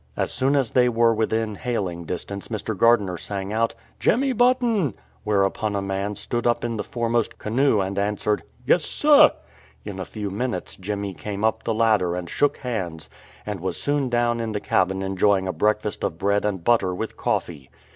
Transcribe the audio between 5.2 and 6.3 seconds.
whereupon a man